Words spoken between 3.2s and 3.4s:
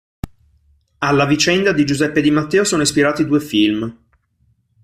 due